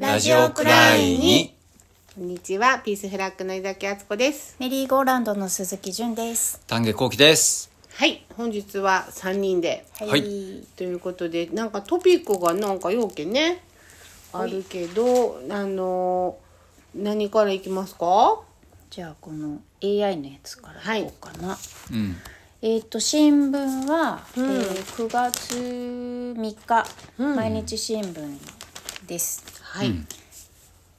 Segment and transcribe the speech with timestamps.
[0.00, 1.54] ラジオくらいに。
[2.14, 4.56] こんにちは、ピースフラッグの井崎敦子です。
[4.58, 6.58] メリーゴーランドの鈴木純です。
[6.66, 7.70] 丹下幸喜です。
[7.96, 9.84] はい、本日は3人で。
[9.98, 13.62] はいということで、なんかトピックがなんかようけね、
[14.32, 16.38] あるけど、あの、
[16.94, 18.40] 何からいきますか？
[18.88, 21.58] じゃあこの AI のやつからいこうかな。
[21.92, 22.16] うん。
[22.62, 24.62] えっ、と新聞は、えー
[24.96, 26.86] 9月3日、
[27.18, 28.38] 毎日新聞
[29.06, 29.59] です。
[29.70, 29.94] はい。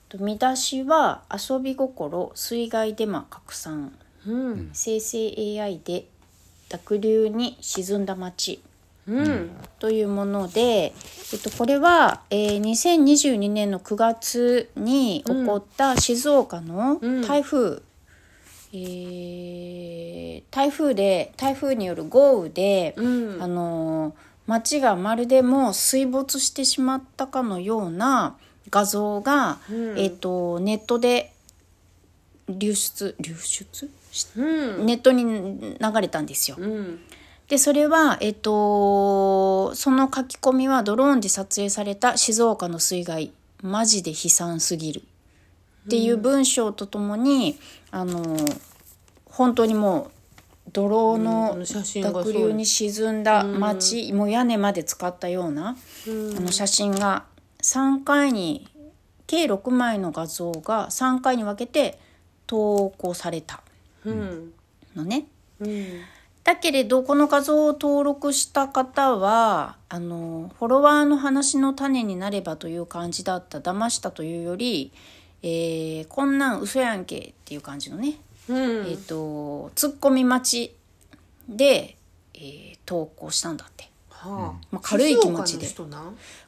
[0.08, 3.94] と見出しは遊び心水害デマ拡散
[4.26, 4.70] うん。
[4.72, 6.06] 生成 AI で
[6.70, 8.62] 濁流に沈んだ街。
[9.08, 9.50] うん。
[9.80, 10.94] というもので、
[11.34, 17.82] えっと、これは、えー、2022年の9月に起こった静岡の台風、
[18.74, 24.14] えー台風で台風による豪雨で、うんあのー
[24.48, 28.36] 街がまるでもう水没してしまったかのような
[28.70, 29.60] 画像が、
[29.98, 31.34] えっとネットで
[32.48, 33.90] 流出流出？
[34.12, 34.42] しう
[34.82, 34.86] ん。
[34.86, 35.24] ネットに
[35.80, 36.58] 流れたんですよ。
[36.60, 37.00] うん。
[37.48, 45.02] でそれは、えっと、その書き込みはドローンで撮影された静岡の水害マジで悲惨すぎる。
[45.88, 48.38] っていう文章とともに、あの
[49.26, 50.12] 本当にも
[50.68, 55.76] う泥うんの濁流に沈んだ町、もう屋根まで使ったような、あ
[56.40, 57.26] の写真が
[57.62, 58.68] 3回に
[59.28, 62.00] 計6枚の画像が3回に分けて
[62.48, 63.62] 投稿された
[64.06, 64.54] うん。
[64.96, 65.26] のね。
[65.60, 65.86] うん。
[66.44, 74.92] だけれどこの画像を登録した方はあのフォロワーの話の種になればという感じだった騙したというより、
[75.44, 78.16] えーこんなん嘘やんけっていう感じのね、
[78.50, 78.88] うん。
[78.88, 80.76] えっ、とツッコミ待ち
[81.48, 81.96] で、
[82.34, 83.91] えー投稿したんだって
[84.22, 84.66] はあ。
[84.72, 85.68] まあ軽い気持ちで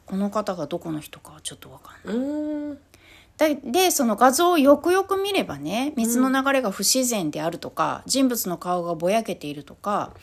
[0.05, 2.77] この方がどこの人かはちょっとわかんない。
[3.63, 10.13] でその画像をよくよく見ればね水の流れが不自然であるとか、人物の顔がぼやけているとか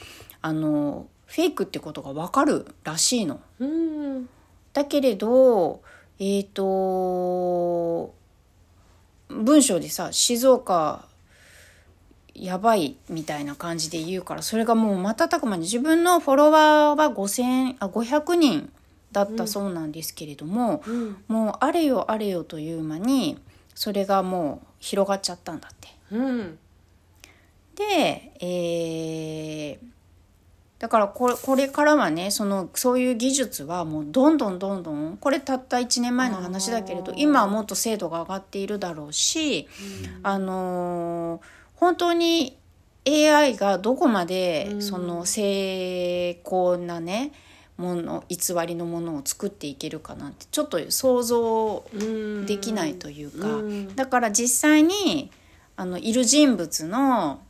[0.42, 3.40] あのフェイクってことが分かるらしいの。
[3.58, 4.28] うん。
[4.72, 5.82] だけれど
[6.18, 8.14] えっ、と
[9.28, 11.09] 文章でさ静岡
[12.40, 18.72] やばいみたいな感じで言うからそれがもう瞬く間に自分のフォロワーは5000あ500人
[19.12, 21.16] だったそうなんですけれども、うん。
[21.28, 23.38] もうあれよあれよという間に
[23.74, 25.88] それがもう広がっちゃったんだって。
[26.12, 26.58] うん。
[27.74, 29.90] で、えー
[30.78, 39.68] だからこれこれからはねそのそういう技術はもうどんどんどんどんこれたった1年前の話だけれど今はもっと精度が上がっているだろうし、
[40.22, 42.58] あのー本当に
[43.06, 47.32] AI がどこまでその成功なね
[47.78, 52.46] もの偽りのものを作っていけるかなんてちょっと想像うん。
[52.46, 55.30] できないというか、うんだから実際に
[55.76, 57.40] あのいる人物の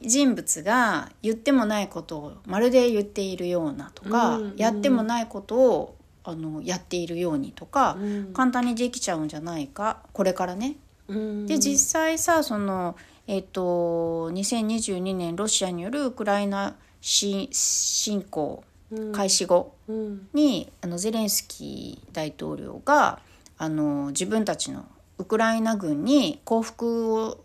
[0.00, 10.76] 人物が言ってもないことをまるで言っているようなとか、うんやってもないことをあのやっているようにとか、うん簡単にできちゃうんじゃないかこれからね。
[11.08, 11.46] うん。
[11.46, 12.96] で実際さその、
[13.26, 18.64] えっと2022年ロシアによるウクライナ侵侵攻
[19.12, 20.28] 開始後、うん。
[20.32, 23.20] にあのゼレンスキー大統領が
[23.58, 24.84] あの自分たちの
[25.18, 27.44] ウクライナ軍に降伏を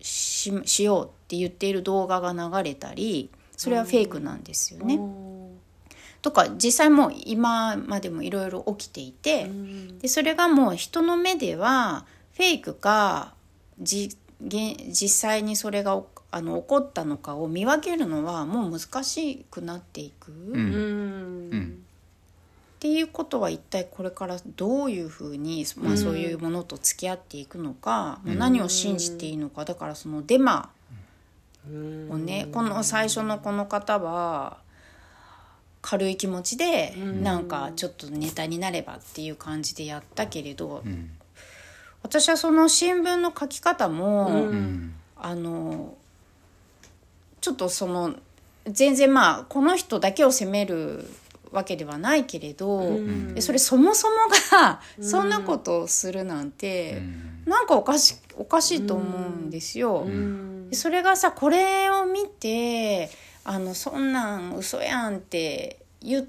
[0.00, 4.98] ししようって言っている動画が流れたりそれはフェイクなんですよね。
[6.20, 9.98] とか実際もう今までもいろいろ起きていて、うん。
[9.98, 13.34] でそれがもう人の目ではフェイクか
[13.80, 20.32] じ現実際にそれがおあの起こったのかを見分けるのはもう難しくなっていく。
[20.32, 20.34] う。
[20.52, 21.84] うんん。
[22.76, 30.70] っていうことは一体これからどういうふうに、まあ、そういうものと付き合っていくのか、まあ何を信じていいのかだからそのデマ
[31.70, 32.10] うん。
[32.10, 34.56] をね、この最初のこの方は
[35.82, 41.10] 軽い気持ちでなんかちょっとネタになればっていう感じでやったけれど、うん。
[42.02, 44.94] 私はその新聞の書き方も、うん。
[45.24, 45.94] あの
[47.40, 48.14] ちょっとその
[48.66, 51.08] 全然まあこの人だけを責める
[51.52, 54.16] わけではないけれど、うんでそれそもそも
[54.50, 57.02] がそんなことをするなんて、
[57.46, 60.00] なんかおかしおかしいと思うんですよ。
[60.00, 63.10] うんでそれがさこれを見て
[63.44, 66.26] あのそんなん嘘やんって言っ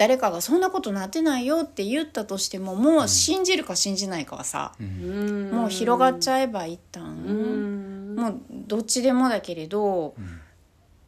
[0.00, 5.50] 誰かがそんなことなってないよって言ったとしてももう信じるか信じないかはさ、うん。
[5.50, 8.16] もう広がっちゃえば一旦、うん。
[8.16, 10.14] もうどっちでもだけれど、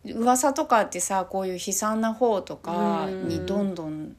[0.05, 4.15] 噂とかってさこういう悲惨な方とかにどんどん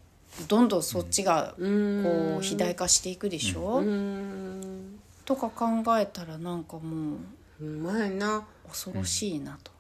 [0.48, 2.04] どんどんそっちがうん。
[2.04, 5.00] こう肥大化していくでしょ、うん。
[5.24, 5.68] とか考
[6.00, 7.18] えたらなんかも
[7.62, 8.44] ううまいな。
[8.68, 9.72] 恐ろしいなと。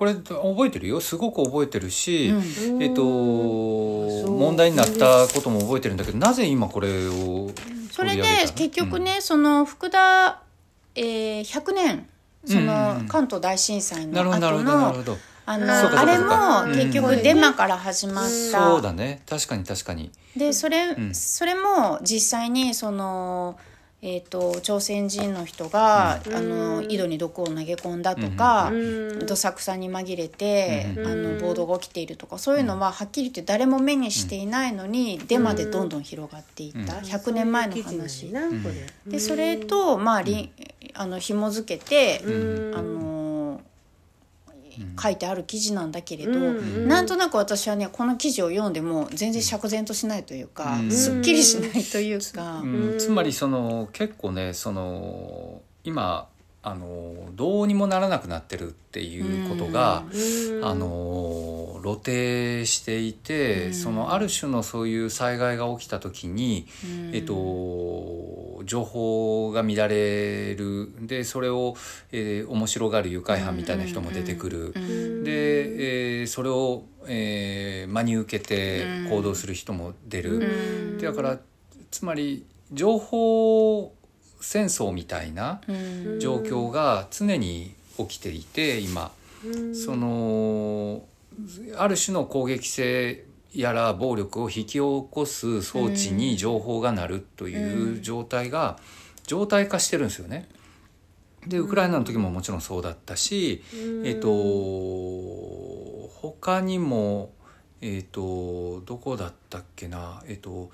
[0.00, 0.98] これ覚えてるよ？
[0.98, 2.82] すごく覚えてるし、うん。
[2.82, 7.50] えっと問題になったことも覚えてるんだけどなぜ今これを
[7.92, 8.22] それで
[8.54, 10.40] 結局ね、その福田、
[10.94, 12.06] えー、100年
[12.46, 13.06] そうんうんのうん。
[13.08, 16.92] 関東大震災のほどなるほどなる後のあのあれも結うん。
[16.92, 19.20] 局デマから始まった、そうだね。
[19.28, 20.10] 確かに確かに。
[20.34, 21.14] でそれ,、ん。
[21.14, 23.58] それも実際にその、
[24.02, 29.26] えー、と朝鮮人の人が、あの井戸に毒を投げ込んだとか、うん。
[29.26, 31.06] どさくさに紛れて、うん。
[31.06, 38.32] あの暴動が起きているとかそういうのははっきり言って誰も目にしていないのに、デマでどんどん広がっていった、100年前の話。
[39.06, 40.50] でそれとまあり、
[40.94, 42.74] あの紐付けて、うん。
[42.74, 43.19] あの
[45.00, 46.88] 書いてある記事なんだけれど、うん。
[46.88, 50.90] なんとなく私はねこの記事を読んでも全然釈然としないというか、うん。
[50.90, 52.96] すっきりしないというか、うん。
[52.98, 56.28] つまりその結構ねその今
[56.62, 60.64] あのどうにもならなくなってるっていうことが、うん。
[60.64, 63.74] あの露呈していて、うん。
[63.74, 67.14] そのある種のそういう災害が起きた時に、うん。
[67.14, 70.90] えっと、情報が乱れる。
[71.00, 71.76] でそれを、
[72.12, 74.72] えー面白がる愉快犯みたいな人も出てくる。
[74.76, 75.24] うん。
[75.24, 80.36] で、えーそれを、えー真に受けて行動する人も出る。
[80.36, 80.98] うん。
[80.98, 81.38] だから
[81.90, 83.94] つまり情報
[84.40, 86.20] 戦争みたいなうん。
[86.20, 89.12] 状況が常に起きていて今。
[89.74, 91.02] その
[91.76, 98.78] ある種の攻撃性やら暴力を引き起こす装置に情報が鳴るという状態が
[99.26, 100.48] 状態化してるんですよね。
[101.46, 103.62] でウクライナの時ももちろんそうだったし、
[104.04, 104.28] えっと
[106.20, 107.32] 他にも
[107.80, 110.70] えっとどこだったっけなえっと、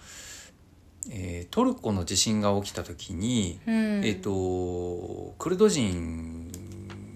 [1.10, 4.04] えートルコの地震が起きた時に、うん。
[4.04, 6.50] えっとクルド人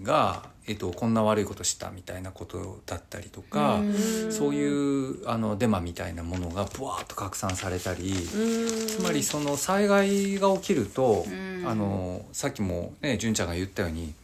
[0.02, 4.32] が、えっとこんな悪いことしたみたいなことだったりとか、うん。
[4.32, 11.64] そういうあのデマみたいなものがブワーッと拡散されたり、つまりその災害が起きると、うん。
[11.66, 14.14] あのさっきもね純ちゃんが言ったように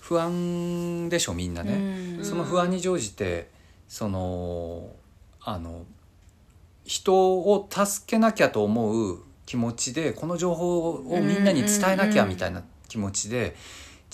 [0.00, 2.16] 不安でしょみんなね。
[2.18, 2.24] うん。
[2.24, 3.48] その不安に乗じて
[3.88, 4.90] その
[5.40, 5.84] あの
[6.84, 13.56] 人を助けなきゃと思う気持ちでこの情報をみんなに伝えなきゃみたいな気持ちで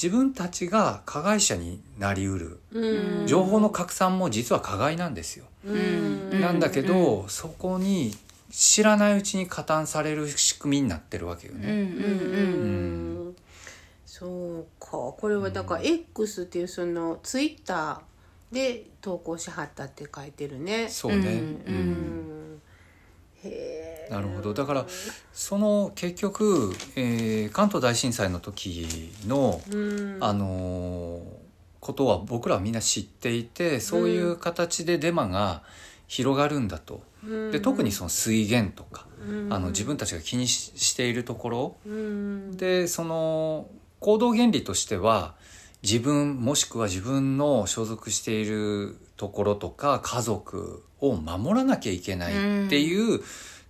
[0.01, 2.61] 自分たちが加害者になりうる。
[2.73, 3.27] うん。
[3.27, 5.45] 情報の拡散も実は加害なんですよ。
[5.67, 6.41] うん。
[6.41, 8.17] なんだけどそこに
[8.51, 13.35] 知らないうちに加担される仕組みになってるわけよね。
[14.07, 14.91] そうか。
[15.19, 20.89] これはだから X っていうそのツイッターで投稿しはったって書いてるね。
[20.89, 22.40] そうね、ううん。
[24.11, 24.55] なるほど。
[24.55, 24.87] だから
[25.33, 30.19] その結局、えー関東大震災の時の、うん。
[30.21, 31.41] あのー
[31.81, 35.63] ことは僕らはみんな知っていてそういう形でデマが
[36.07, 37.03] 広がるんだと。
[37.53, 39.07] で特にその水源とか、
[39.51, 41.77] あの自分たちが気にししているところ。
[41.87, 42.57] うん。
[42.57, 45.35] でその行動原理としては
[45.83, 52.33] 自分もしくは自分の所属しているところとか家族を守らなきゃいけない
[52.67, 53.21] っていう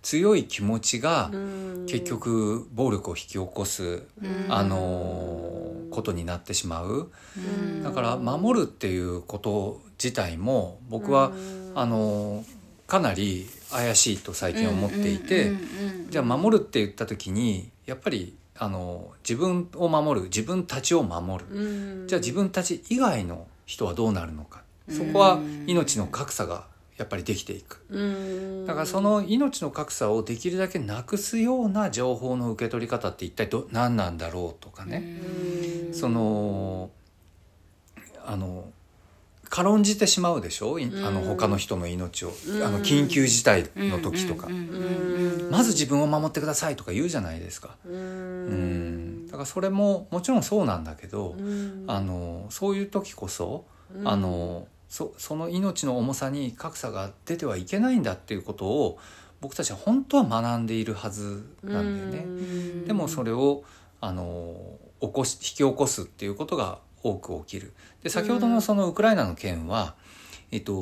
[0.01, 1.71] 強い気持ちがうん。
[1.87, 4.03] 結局暴力を引き起こす、
[4.49, 7.11] あのことになってしまう。
[7.37, 7.83] うん。
[7.83, 11.31] だから守るっていうこと自体も僕は、
[11.75, 12.43] あの
[12.87, 15.51] かなり怪しいと最近思っていて、
[16.09, 22.07] じゃあ守るって言った時にやっぱりあの自分を守る自分たちを守る、うん。
[22.07, 24.61] じゃあ自分たち以外の人はどうなるのか。
[24.87, 27.83] そこは命の格差がやっぱりできていく。
[27.89, 28.65] うん。
[28.67, 35.19] だからその命の格差をできるだけなくすような情報の受け取り方って一体ど何なんだろうとかね、
[35.87, 35.93] うん。
[35.95, 36.91] その
[38.23, 38.65] あの
[39.51, 40.79] 軽んじてしまうでしょ？
[40.79, 42.63] いあのうん他の人の命を、うん。
[42.63, 44.47] あの緊急事態の時とか、
[45.51, 47.75] まず自分を守ってくださいとか言うじゃないですか。
[47.85, 49.25] ううん。
[49.25, 51.83] んだからそれももちろんそうなんだけど、うん。
[51.87, 53.65] あのそういう時こそ、
[54.05, 58.99] あのそその命の重さに格差が出てはいけないんだっていうことを
[59.41, 62.23] 僕たちは本当は学んでいるはずなんだよね。
[62.25, 62.85] うん。
[62.85, 63.65] でもそれを
[63.99, 64.55] あの
[65.01, 67.73] 起こし引き起こすっていうことが多く起きる。
[68.03, 69.95] で先ほどのそのウクライナの件は、
[70.51, 70.73] えっと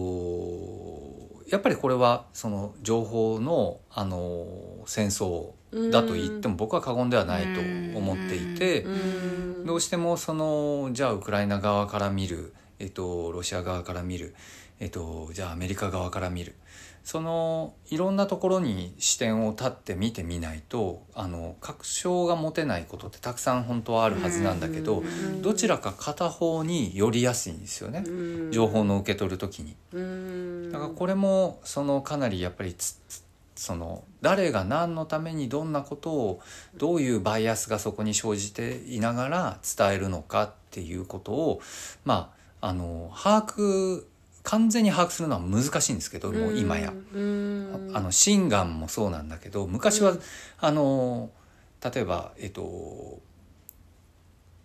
[1.49, 4.45] やっぱりこれはその情報のあの
[4.85, 5.51] 戦争
[5.91, 7.59] だと言っても僕は過言ではないと
[7.97, 9.49] 思っていて、うん。
[9.65, 14.33] どうしてもそのじゃあウクライナ側から見る、えっと、ロシア側から見る、
[14.79, 16.55] えっと、じゃあアメリカ側から見る
[17.09, 25.01] そのいろんなところに視点を立って見てみないとあの確証が持てないことってたくさん本当はあるはずなんだけど
[25.41, 28.03] どちらか片方に寄りやすいんですよね。
[28.51, 29.75] 情報の受け取る時に。
[29.91, 30.71] うん。
[30.71, 32.75] だからこれもそのかなりやっぱり
[33.55, 36.41] その誰が何のためにどんなことを
[36.77, 41.61] どういうバイアスがそこに生じていながら伝えるのかっていうことを
[42.05, 44.03] まああの把握
[44.43, 46.93] 完全に把握するのは難しいんですけどもう今や。
[47.13, 47.91] うん。
[47.93, 50.15] あの心眼もそうなんだけど昔は、
[50.59, 51.29] あの
[51.83, 53.19] 例えば、えっと、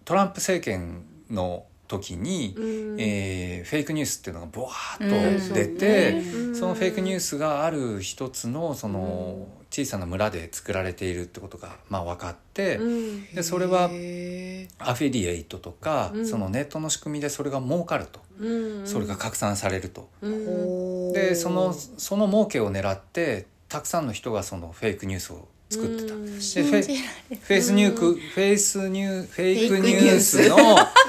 [0.05, 3.01] トランプ政権の時に、うん。
[3.01, 6.57] えーフェイクニュースっていうのがボワうんーッと出て、うん。
[6.57, 13.35] そのフェイクニュースがある一つのその小さな村で作られているってことが、まあ、分かって、うん。
[13.35, 16.27] でそれはへアフィリエイトとか、うん。
[16.27, 18.87] そのネットの仕組みでそれが儲かると、うん。
[18.87, 20.09] それが拡散されると。
[20.23, 20.33] うん。
[20.33, 26.15] ーでそのその儲けを狙ってたくさんの人がそのフェイクニュースを作ってた。
[26.15, 26.27] うん。
[26.37, 30.57] で信フェフェイスニューク、フェイスニュー、フェイクニュースの、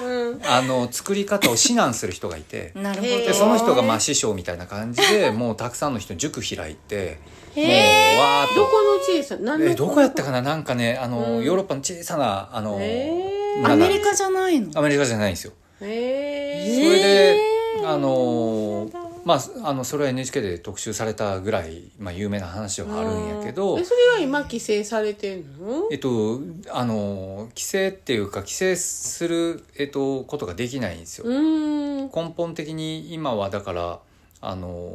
[0.04, 3.18] うん あの、作り方を指南する人がいて、なるほど。
[3.18, 7.20] で、その人がまあ師匠みたいな感じで、もうたくさんの人に塾開いて、
[7.56, 8.52] もう、へわー。
[8.52, 10.42] っどことの小さなえ、どこやったかな？
[10.42, 11.44] なんかね、あの、うん。
[11.44, 13.72] ヨーロッパの小さな、あの、へー。
[13.72, 14.72] アメリカじゃないの？
[14.76, 15.54] アメリカじゃないんですよ。
[15.80, 17.40] そへれで、
[17.86, 18.90] あの、
[19.26, 23.80] まあ、あの、それは NHK で特集されたぐらい、まあ、有名な話はあるんやけど。
[23.80, 25.90] え、それは今規制されてんの？
[25.92, 31.26] えっと、あの、規制っていうか、規制する、えっと、ことができないんですよ。
[31.28, 32.10] うん。
[32.10, 34.00] 根本的に今はだから、
[34.42, 34.92] あの、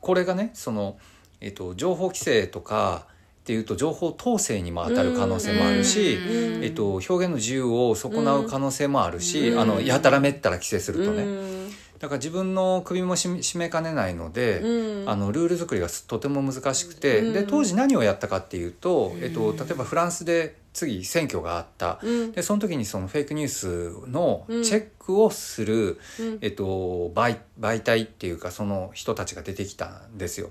[0.00, 0.96] これがね、その、
[1.44, 3.06] えっと、情報規制とか
[3.42, 9.60] っていうと、情報統制にも当たる可能性もあるし、うんえっと、表現の自由を損なう可能性もあるし、うん。
[9.60, 11.22] あの、やたらめったら規制するとね。
[11.22, 11.70] うん。
[11.98, 15.08] だから自分の首もし締めかねないので、うん。
[15.10, 17.32] あのルール作りがとても難しくて、うん。
[17.34, 22.32] で当時何をやったかっていうと、えっと、例えばフランスで次選挙があった、うん。
[22.32, 24.62] でその時にそのフェイクニュースのうん。
[24.62, 26.38] チェックをする、うん。
[26.42, 30.50] えっと、媒媒体っていうかその人たちが出てきたんですよ。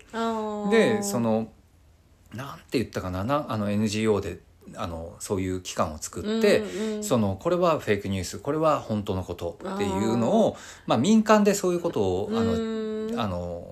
[0.72, 1.52] でその
[2.34, 4.40] なんて言ったかななあの NGO で
[4.76, 7.04] あのそういう機関を作って、うんうん。
[7.04, 12.56] そのこれはフェイクニュースこれは本当のことっていうのをまあ、民間でそういうことをあの、う
[13.14, 13.20] ん。
[13.20, 13.68] あの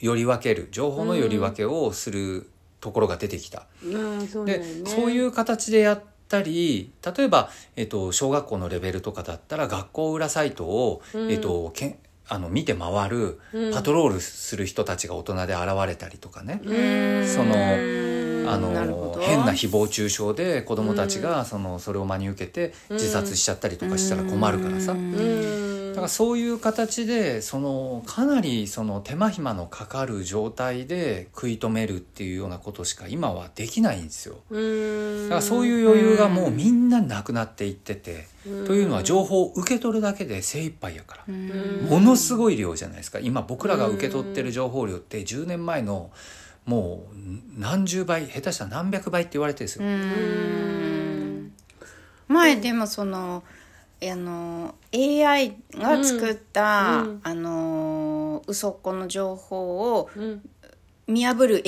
[0.00, 2.50] より分ける情報のより分けをする
[2.86, 3.66] ところが出てきた。
[3.84, 11.32] うんそうだでそういう形でやったり例えば、えっと、小学校のレベルとかだったら学校裏サイトを、うん。
[11.32, 11.96] えっと、けん
[12.28, 13.72] あの見て回るうん。
[13.72, 17.26] パトロールする人たちが大人で現れたりとかね、うん。
[17.26, 17.54] その
[18.48, 24.94] あの変な誹謗中傷で子供たちがそのそれを真に受けて自殺しちゃったりとかしたら困るからさ。
[25.96, 34.36] からそういう形でそのかなりその手間暇のかかる状態で食い止めるっていうようなことしか今はできないんですよ。
[34.50, 35.22] うん。
[35.24, 38.66] だからそういう余裕がもうみんななくなっていってて、うん。
[38.66, 41.48] というのは情報を受け取るだけで精一杯やから、ん。
[41.88, 43.18] ものすごい量じゃないですか。
[43.18, 46.10] 今僕らが受け取ってる情報量って10年前の
[46.66, 49.84] もう何十倍下手したら何百倍って言われてるんですよ。
[49.84, 51.52] うん。
[52.28, 53.44] 前でもその
[54.02, 57.20] あの AI が作った、うんうん。
[57.22, 60.42] あの嘘っこの情報をうん。
[61.08, 61.62] 見破る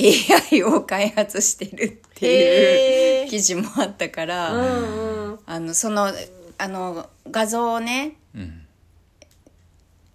[0.51, 5.39] AI を開発してるっていう記事もあったから、うんうん。
[5.45, 6.11] あのその
[6.57, 8.65] あの画像をねうん。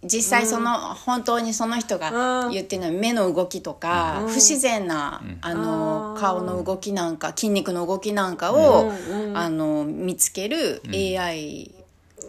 [0.06, 4.28] 実際その、本当にその人が言ってるのは目の動きとか、うん。
[4.28, 11.73] 不自然な、あの顔の動きなんか筋肉の動きなんかを、うんうんあの見つける AI、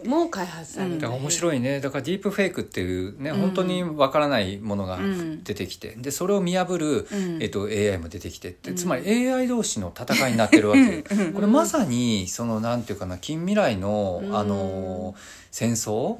[0.06, 1.80] もう開発されただから面白いね。
[1.80, 4.98] だからディープフェイクっていうね、本当にわからないものが
[5.44, 7.42] 出てきて、でそれを見破る、ん。
[7.42, 8.50] えっと、AI も出てきて。
[8.50, 11.02] って、つまり AI 同士の戦いになってるわけよ。
[11.34, 15.14] これまさにそのなんていうかな近未来の、あの
[15.56, 16.18] 戦争、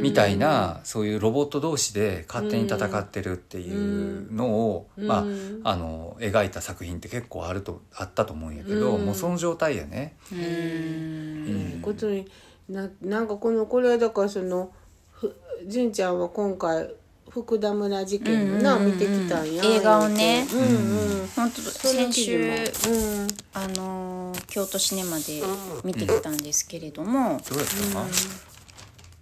[0.00, 5.26] みたいなそういうロボット同士で勝手に戦ってるっていうのを、ま
[5.62, 9.04] あ、あの描いた作品って結構あるとあったと思うんやけど、うん。
[9.04, 10.16] もうその状態やね。
[10.32, 11.80] うん。
[11.82, 12.26] ことに
[12.68, 14.72] ななんかこのこれはだからその
[15.12, 15.34] ふ
[15.66, 16.90] 純ちゃんは今回
[17.30, 20.46] 福田村事件のな、うんうんうん見てきたんや映画をね。
[20.52, 21.26] うんうん。
[21.36, 23.28] 本当先週うん。
[23.52, 25.42] あの京都シネマで
[25.84, 28.06] 見てきたんですけれども、どうやったかな、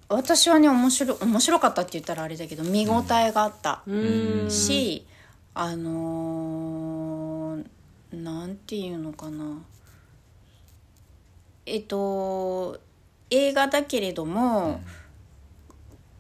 [0.09, 4.51] 私はね面白い面白かったって言ったらあれだけど見応えがあった、うん。
[4.51, 5.05] し
[5.55, 7.67] あのー
[8.13, 9.45] なんていうのかな。
[11.67, 12.79] えっと
[13.31, 14.81] 映画だけれども、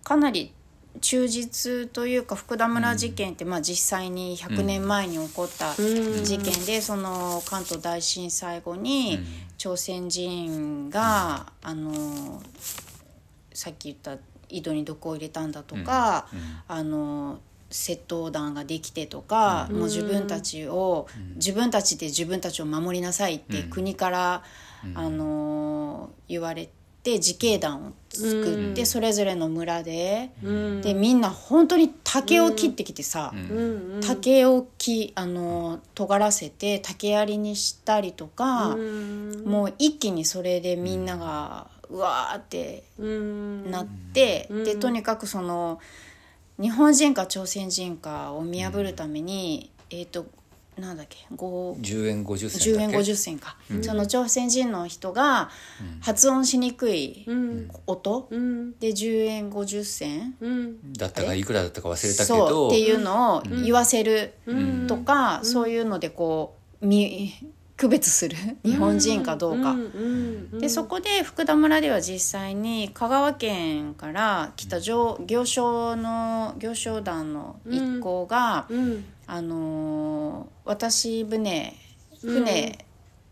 [0.03, 0.53] かなり
[1.01, 9.19] 忠実というか福田村事件って、まあ、実際に100年前に起こった事件で、その関東大震災後に
[9.59, 12.43] 朝鮮人が、あの
[13.53, 16.29] さっき言った井戸に毒を入れたんだとか、
[16.69, 24.43] あの窃盗団ができてとか、もう自分たちを、自分たちで自分たちを守りなさいって国から、
[24.95, 30.31] あの言われて自警団を作って、それぞれの村で、
[30.83, 34.01] でみんな本当に竹を切ってきてさ、うん。
[34.01, 39.45] 竹をきあの尖らせて竹槍にしたりとか、うん。
[39.45, 43.71] もう一気にそれでみんながうわーってうん。
[43.71, 45.81] なって、でとにかくその
[46.61, 50.27] 日本人か朝鮮人かを見破るために、えっ、と
[50.79, 55.51] なんだっけ？5 10円50銭10円だっけ？50銭か、その朝鮮人の人が
[56.01, 57.71] 発音しにくいうん。
[57.87, 58.79] 音、うん。
[58.79, 60.37] で10円50銭。
[60.41, 60.93] うん。
[60.93, 62.49] だったかいくらだったか忘れたけそう。
[62.51, 64.87] どっていうのを言わせるうん。
[64.87, 67.33] とか、そういうのでこうみ
[67.77, 68.37] 区別する。
[68.65, 69.73] 日本人かどうか。
[69.73, 69.83] んう
[70.57, 79.05] んでそこで福田村では実際に香川県から来た行行商の行商団の一行が、うん。
[79.27, 81.75] あのー渡し船
[82.21, 82.79] 船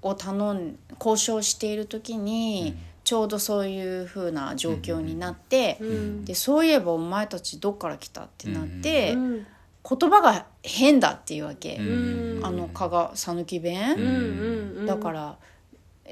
[0.02, 6.24] を頼ん交渉している時に、ちょうどそういう風な状況になって、ん。
[6.24, 9.46] でそういえばお前たちどっから来たってなって、うん
[9.88, 12.40] 言葉が変だっていうわけ、うん。
[12.42, 15.36] あの香川讃岐弁、うんうんだから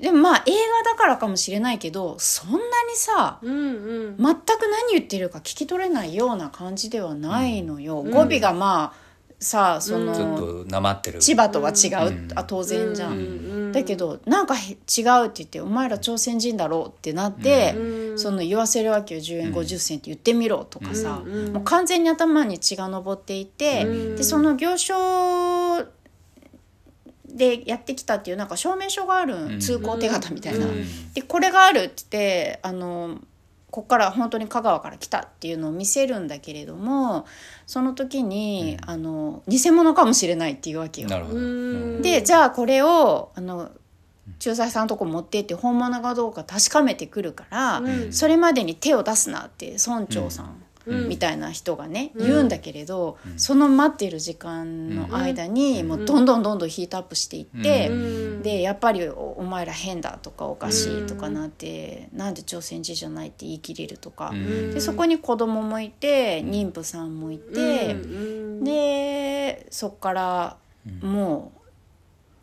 [0.01, 0.53] でもまあ映
[0.85, 2.63] 画だからかもしれないけどそんなに
[2.95, 3.61] さうんう
[4.13, 4.17] ん。
[4.17, 4.47] 全く
[4.87, 9.03] 何言ってるか聞き取れないような感じではないのよ、語尾がまあ
[9.39, 11.19] さその、ちょっとなまってる。
[11.19, 12.29] 千葉とは違う、うん。
[12.35, 17.75] あ当然じゃん、うんだけどなんかへ違うって言って「お前ら朝鮮人だろ」ってなって、
[18.17, 19.21] その言わせるわけよ。
[19.21, 25.85] 10円50銭って言ってみろとかさ、もう完全に頭に血が上っていて、でその行商
[27.33, 29.61] でやってきたっていうなんか証明書があるん、ん。
[29.61, 30.67] 通行手形みたいな。
[30.67, 31.13] うん。
[31.15, 33.19] でこれがあるって言ってあの
[33.71, 37.27] こっから本当に香川から来たっていうのを見せるんだけれども
[37.67, 41.09] その時に、あの偽物かもしれないっていうわけよ。
[41.09, 42.03] なるほど、うん。
[42.03, 43.71] でじゃあこれをあの
[44.39, 48.13] 駐在さんのとこ持ってって本物かどうか確かめてくるから、うん。
[48.13, 57.95] それまでに手を出すなって村長さんみたいな人がね、言うんだけれど、その待っている時間の間にもうどんどんどんどんヒートアップしていって、う
[58.41, 58.43] ん。
[58.43, 64.75] でやっぱりおお前ら変だとかおかしいとかなって、なんで朝鮮人じゃないって言い切れるとか、うん。
[64.75, 67.95] でそこに子供もいて妊婦さんもいて。
[67.95, 68.65] うん。
[68.65, 70.57] でそっから
[71.01, 71.62] もう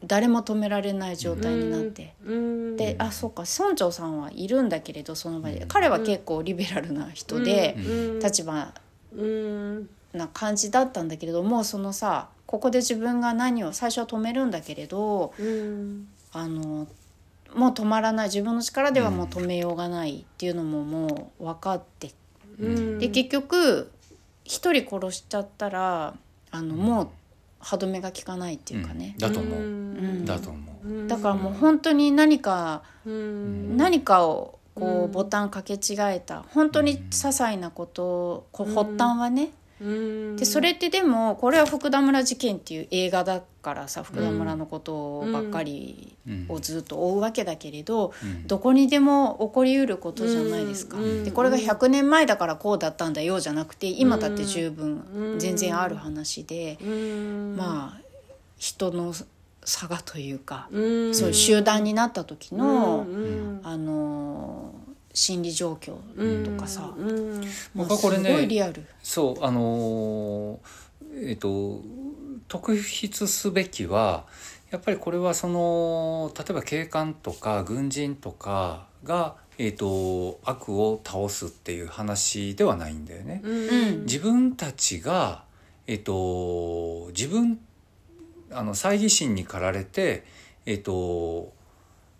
[0.05, 2.77] 誰も止められない状態になって、うん。
[2.77, 5.65] であそっか村長さんはいるんだけれどその場で。
[5.67, 8.19] 彼は結構リベラルな人で、うん。
[8.19, 8.73] 立場
[9.15, 9.89] うん。
[10.13, 16.07] な感じだったんだけれどもそのさここで自分が何を最初は止めるんだけれどうん。
[16.31, 16.87] あの
[17.53, 18.27] もう止まらない。
[18.27, 22.11] 自分の力ではもう止めようがないっていうのももう分かって。
[22.59, 22.99] うん。
[22.99, 23.91] で結局
[24.45, 26.15] 一人殺しちゃったら
[26.51, 27.09] あのもう
[27.59, 30.25] 歯止めが効かないっていうかね、だと思う、うん。
[30.25, 33.77] だと思う、だからもう本当に何か、うん。
[33.77, 39.49] 何かをこうボタンかけ違えた本当に些細なことをこう発端はね、うん
[39.81, 46.15] でそれってでもこれは福田村事件っていう映画だからさ福田村のことばっかり
[46.49, 48.47] をずっと追うわけだけれど、うん。
[48.47, 50.97] どこにでも起こりうることじゃないですか。
[50.97, 51.23] うん。
[51.23, 57.55] でこれが100年前だからこうだったんだよじゃなくて今だって十う分ん全然ある話で、うん。
[57.57, 58.01] まあ
[58.57, 59.13] 人の
[59.63, 61.15] 差がというか、うん。
[61.15, 63.61] そういう集団になった時の、うん。
[63.63, 64.78] あのー
[65.19, 65.95] 心理状況
[66.45, 67.41] とかさ、うん
[67.73, 68.85] もう僕はこれねすごいリアル。
[69.03, 71.81] そうあのーえっ、と
[72.47, 74.25] 特筆すべきは
[74.71, 83.41] やっぱりこれはその例えば警官とか軍人とかが、えっと悪を倒すっていう話ではないんだよね。
[83.43, 83.49] う
[83.95, 85.43] ん自分たちが、
[85.85, 87.59] えっと、自分
[88.51, 90.23] あの猜疑心に駆られて、
[90.65, 91.51] えっと、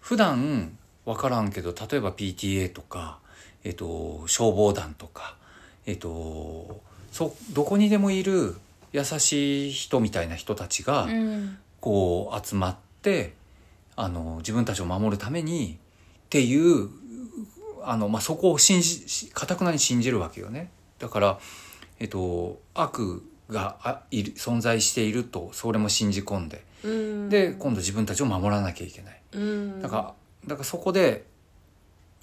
[0.01, 0.77] 普段
[1.09, 3.17] 分からんけど例えば PTA とか、
[3.63, 5.35] えっと、消防団とか、
[5.87, 8.55] えっと、そどこにでもいる
[8.91, 13.31] 優しい人みたいな人たちが、うんこう集まって
[13.95, 15.77] あの自分たちを守るために
[16.25, 16.89] っていう
[17.85, 20.71] あの、まあ、そこを信じかたくなに信じるわけよね。
[20.99, 21.39] だから、
[22.01, 29.21] えっと、悪があいる存在しているとそれも信じ込んでうんで今度自分たちを守らなきゃいけない。
[29.35, 30.13] うんだから
[30.47, 31.25] だからそこで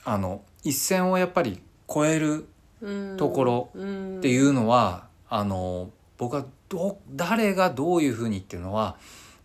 [0.05, 2.47] あの一線をやっぱり越える
[3.17, 8.97] ところっていうのは、あの僕はど誰がどういうふうにっていうのは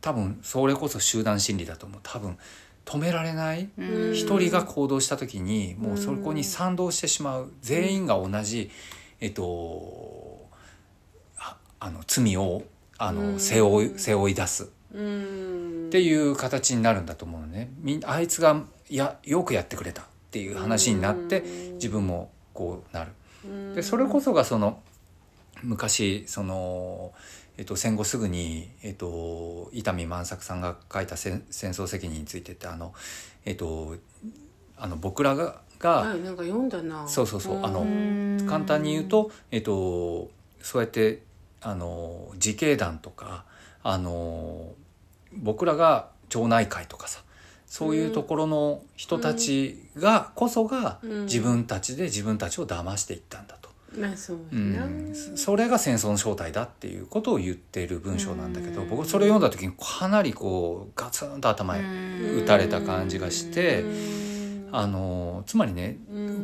[0.02, 2.00] 多分それこそ集団心理だと思う。
[2.04, 2.38] 多分
[2.86, 3.70] 止められない
[4.14, 7.52] 一人が行動した時にもうそこに賛同してしまう。
[7.62, 8.72] 全員が同じ、
[9.20, 10.48] えっと
[11.38, 12.64] ああの罪を
[12.98, 17.72] あの背負い背負い出すっていう形になるんだと思うのね。
[17.80, 21.42] みんあいつがやよくやってくれたっていう話になって
[21.74, 23.12] 自分もこうなる。
[23.74, 24.82] でそれこそがその
[25.64, 27.14] 昔その、
[27.58, 32.94] えっと、戦後すぐに、えっと、伊丹万作さんが書いた戦「戦争責任」についてってあの、
[33.46, 33.96] えっと、
[34.78, 37.08] あの僕らがが、はい、なんか読んだな。
[37.08, 37.86] そうそうそうあの
[38.48, 40.30] 簡単に言うと、えっと、
[40.62, 41.24] そうやって
[41.62, 43.46] あの自警団とか
[43.84, 44.74] あの
[45.34, 47.22] 僕らが町内会とかさ
[47.66, 53.72] そういうところの人たちがこそが自分たちで自分たちを騙していったんだと。
[53.98, 63.84] まあそううん、それが戦争の正体だっていうことを言っている文章なんだけど僕それを読んだ時にかなりこうガツンと頭へ打たれた感じがして
[64.72, 65.98] あのつまりね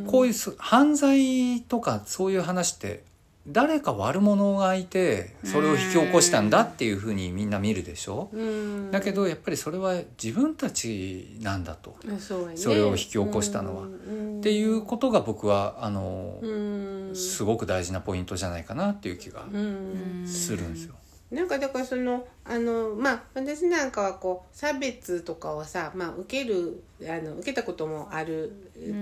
[0.06, 3.02] こういうす犯罪とかそういう話って
[3.50, 8.28] 誰か悪者がいてそれを引き起こしたんだっていうふうにみんな見るでしょ？
[8.32, 8.90] うん。
[8.90, 11.96] だけどやっぱりそれは自分たちなんだと。
[12.14, 12.56] あそうやね。
[12.56, 13.82] それを引き起こしたのは。
[13.84, 14.38] うん。
[14.40, 17.16] っていうことが僕はあのうん。
[17.16, 20.24] すごく大事なポイントじゃないかなっていう気がうん。
[20.26, 20.94] するんですよ。
[21.30, 28.50] なんかだからそのあのまあ私なんかはこう差別とかをさ、まあ、受けるあの受けたこともある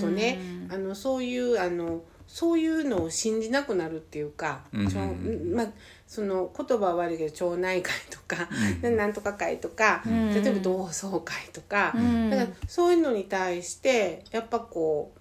[0.01, 5.55] とねあのそういうあのそういうのを信じなくなるっていうか、うん。
[5.55, 5.67] まあ、
[6.07, 8.49] その言葉は悪いけど町内会とか、
[8.83, 10.35] なんとか会とか、ん。
[10.35, 12.31] 例えば同窓会とか、ん。
[12.31, 15.21] だからそういうのに対してやっぱこう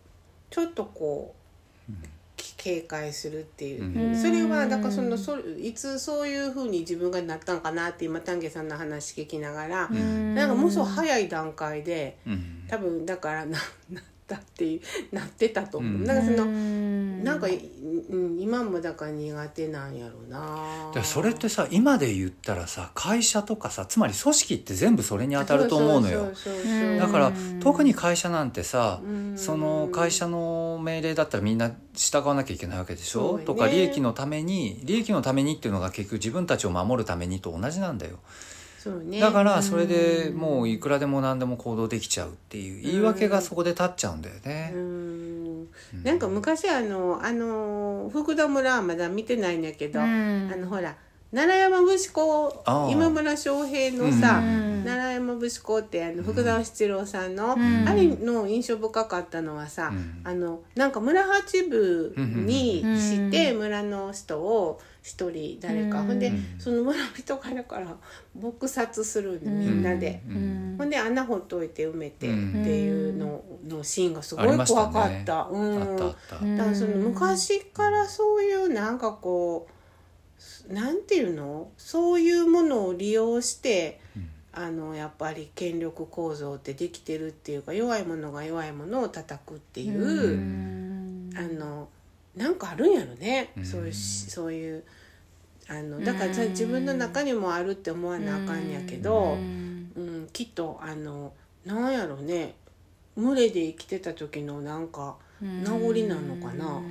[0.54, 1.36] ちょっとこ
[1.90, 1.92] う、
[2.36, 4.16] き警戒するっていう、うん。
[4.16, 12.66] それはだからそのそいつそういうふうに自分がなったんかなって今丹下さんの話聞きながら、なんかもうそう早い段階でうん。
[12.68, 13.60] 多分だからな
[13.92, 15.94] なったっていうなってたと思う。
[15.94, 16.06] うん。
[16.06, 26.32] だからそののなんか、うん、今もだから苦手なんやろうなでそれってさ今で言ったらさ会社とかさつまり組織って全部それに当たると思うのよ。
[27.00, 29.38] だから特に会社なんてさうん。
[29.38, 33.46] その会社の命令だったらみんな従わなきゃいけないわけでしょ、ね。
[33.46, 38.20] とか利益のために利益のためにっていうのが結局自分たちを守るためにと同じなんだよ
[38.86, 39.20] そうね。
[39.20, 44.74] だからそれでもういくらでも何でも行動できちゃうっていう言い訳がそこで立っちゃうんだよね。
[44.76, 44.78] う。
[44.78, 45.68] ん。
[46.04, 50.96] なんか昔あのあの福田村はまだ見てないんだけど、あのほら
[51.34, 54.84] 奈良山節子今村翔平のさ、うん。
[54.86, 57.90] 奈良山節子ってあの福沢七郎さんの、ん。
[57.90, 60.22] あれの印象深かったのはさ、うん。
[60.24, 63.00] あのなんか村八部にうん。
[63.00, 66.08] して村の人を一人誰か、うん。
[66.08, 66.44] ほんでうん。
[66.58, 67.96] その村の人からから
[68.40, 70.24] 撲殺するのみんなで。
[70.28, 70.76] うん。
[70.80, 72.66] ほんで穴ほっといて埋めてってうん。
[72.66, 74.94] いうののシーンがすごい怖ね。
[74.94, 75.48] かった。
[76.74, 79.68] その昔からそういうなんかこ
[80.70, 81.70] うなんていうの？
[81.78, 84.02] そういうものを利用して、
[84.52, 91.90] あのやっぱり権力構造ってできてるっていうか弱いものが弱いものを叩くっていう、あの
[92.36, 93.66] なんかあるんやろね、うん。
[93.66, 94.84] そういうしそういう。
[95.68, 101.34] あのだからさ自分の中にもあるって思わなあかんやけど、うん、きっとあの
[101.66, 102.54] なんやろね。
[103.18, 106.82] 群れで生きてた時のなんか名残なのかな、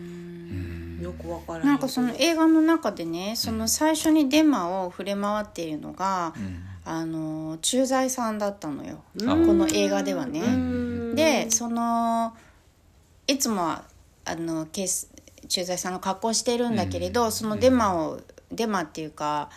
[1.00, 1.66] よくわからない。
[1.66, 6.64] なんかその映画の中でねその最初にデマを触れ回っているのが、うん。
[6.86, 10.40] あの駐在さんだったのよ、あこの映画ではね。
[10.40, 11.14] うん。
[11.14, 12.36] でその
[13.26, 13.84] いつもは
[14.24, 15.06] あの警視
[15.48, 17.32] 駐在さんの格好してるんだけれど、うん。
[17.32, 18.20] そのデマを
[18.52, 19.50] デマっていうか、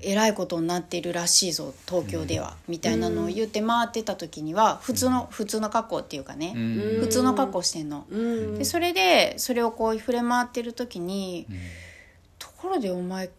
[0.00, 7.00] えらいことになっているらしいぞ東京では、みたいなのを言って回ってた時には普通の、普通の格好っていうかね、うん。
[7.00, 8.06] 普通の格好してんの。
[8.10, 8.58] うん。
[8.58, 11.46] でそれでそれをこう触れ回ってる時に
[12.38, 13.30] 「ところでお前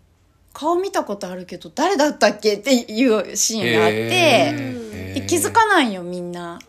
[0.53, 6.59] 顔見たことあるけど誰だったっけ?」っていうシーンがあって、気づかないよみんな。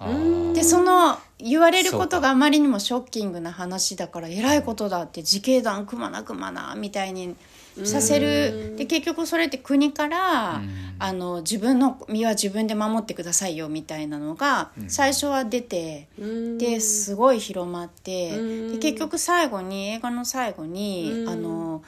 [0.55, 7.37] でその言われることがあまりにもショッキングな話だからえらいことだって自警団組まな組まなみたいに
[7.85, 8.75] させる。
[8.77, 10.89] で結局それって国から、うん。
[11.01, 16.59] あの自分の身は自分で守ってくださいよみたいなのが最初は出て、うん。
[16.59, 18.73] ですごい広まって、うん。
[18.73, 21.29] で結局最後に映画の最後に、うん。
[21.29, 21.83] あの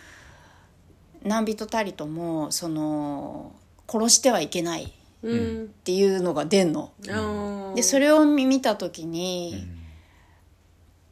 [1.23, 3.53] 何人たりともその
[3.89, 4.89] 殺してはいけないっ
[5.23, 5.69] うん。
[5.85, 6.93] ていうのが出んの。
[7.09, 7.75] あー。
[7.75, 9.67] でそれを見見た時に、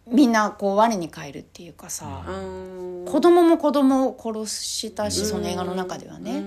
[0.07, 6.41] みんなこう我に返るっていうかさ、うん子供も子供を殺したし、その映画の中ではね。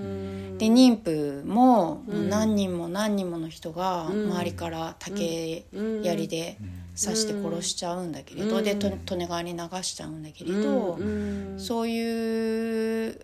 [0.58, 2.28] で妊婦もうん。
[2.28, 4.30] 何人も何人もの人がうん。
[4.32, 5.64] 周りから竹
[6.02, 6.58] 槍で
[7.00, 8.64] 刺して殺しちゃうんだけれど、うん。
[8.64, 11.54] でと利根川に流しちゃうんだけれど、うん。
[11.58, 13.20] そういう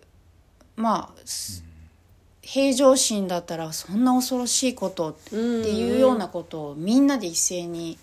[0.79, 1.65] まあす
[2.41, 7.99] 平常心だったらそんな恐ろしいことっていうようなことをみんなで一斉に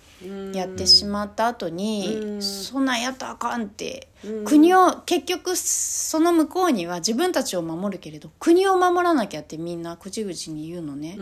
[0.53, 2.41] やってしまった後に、うん。
[2.41, 11.15] そんなんやったらあかんって、うん国を結局その向こうには自分たちを守るけれど国を守らなきゃってみんな口々に言うのね。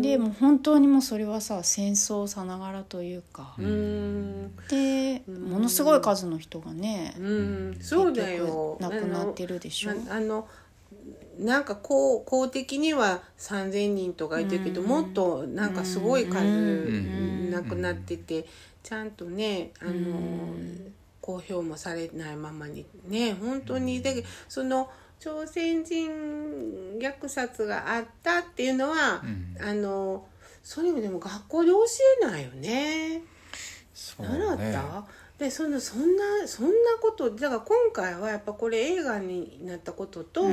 [0.00, 0.18] うん。
[0.18, 4.56] でもう本当にもうそれはさ戦争さながらというか、うん。
[4.68, 7.78] でものすごい数の人がね、うん。
[7.80, 8.76] そうだよ。
[8.80, 9.90] 亡くなってるでしょ。
[9.90, 10.48] ああの
[11.38, 14.88] なんか公公的には3,000人とかいてるけど、うん。
[14.88, 17.50] もっとなんかすごい数うん。
[17.50, 18.46] 亡くなってて、
[18.82, 20.94] ちゃんとねあの、うん。
[21.20, 24.02] 公表もされないままにね本当に。
[24.02, 29.56] だけどその朝鮮人虐殺があったっていうのは、うん。
[29.62, 30.26] あの
[30.62, 31.84] それもでも学校で教
[32.22, 33.22] えないよね。
[33.94, 35.04] そう習っねた？
[35.38, 40.52] でそのそんなそんなことだから今回はやっぱこれ映画になったことと、うん。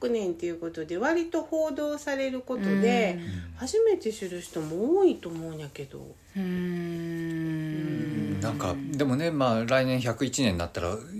[0.00, 3.18] 100年っていうことで割と報道されることで、
[3.56, 5.98] 初めて知る人も多いと思うんやけど。
[6.00, 8.40] うーん。
[8.40, 11.15] なんかでもねまあ来年101年になったら100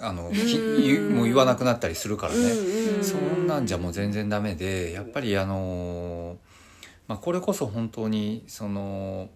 [0.00, 0.32] あのもう
[1.24, 6.36] 言わなくなったりするからね、うんそんなんじゃもう全然ダメでやっぱりあの
[7.08, 9.30] まあ、これこそ本当にその、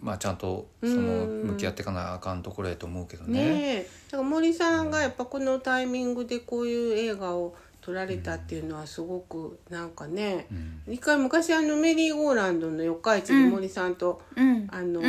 [0.00, 1.46] まあ、ちゃんとそのうん。
[1.52, 3.44] 向き合っていかなあかんところやと思うけどね。
[3.44, 3.88] ねえ。
[4.10, 10.46] だから森さんがやっぱこのタイミングでこういう映画を撮られたっていうのはすごくなんかね、
[10.86, 10.94] うん。
[10.94, 14.68] 一回昔あのメリーゴーランドの四日市で森さんと、うん。
[14.70, 15.00] あの、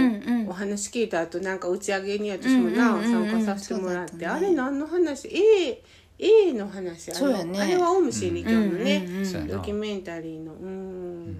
[0.49, 5.83] お話聞いた後なんか打ち上げに私もな、参加させてもらって、あれ何の話？A,
[6.17, 7.61] A の話あのね。
[7.61, 9.07] あれはオウム真理教のね、
[9.47, 10.53] ドキュメンタリーの。
[10.53, 11.37] うん、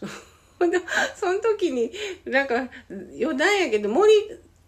[1.14, 1.92] その時に
[2.24, 2.70] なんか
[3.20, 4.10] 余談やけど森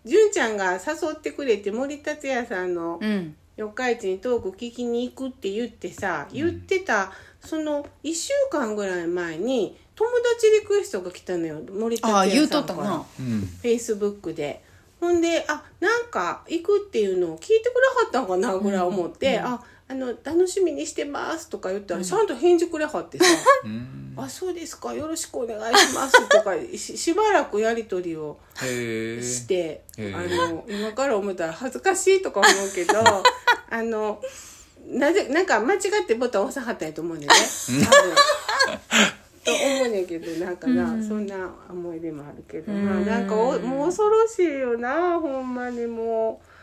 [0.04, 12.76] 純ちゃんが誘ってくれて森達也さんのうん四日市にトーク聞きに行くって言ってさ言ってたその1週間ぐらい前に友達リクエストが来たのよ森達ああ言う也さんから。
[12.76, 13.06] とったな。
[13.20, 13.40] うん。
[13.40, 14.64] フェイスブックで。
[15.00, 19.60] ほんであなんか行くっていうのを聞いてくれはったんかなぐらい思って「あ
[19.94, 23.24] あの楽しみにしてます」とか言ったらちゃんと返事くれはってさ
[23.64, 32.94] うん「あそうですかよろしくお願いします」とか ししばらくやり取りをして、あの今から思ったら恥ずかしいとか思うけど
[33.70, 34.20] あの
[34.86, 37.34] なぜなんか間違ってボタン押さはったんやと思うねんね。
[37.84, 39.14] 多分。
[39.44, 41.36] と思うねんけどなんかな、そんな
[41.68, 46.53] 思い出もあるけど、まあなんかおもう恐ろしいよなほんまにもう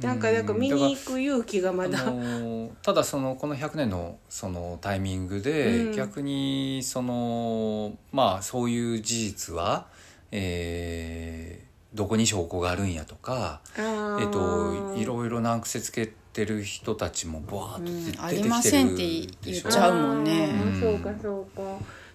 [0.00, 5.92] なんかなんか見に行く勇気がまあだ、のただそのこの100年のそのタイミングで、うん。
[5.92, 9.86] 逆にそのまあそういう事実は、
[10.30, 14.20] えーどこに証拠があるんやとか、あー。
[14.20, 20.50] えっと、いろいろ難癖つけてる人たちもバーッとうん出てきてるありませんってでしょ言っちゃうもんね。
[20.52, 21.62] あーそうかそうか。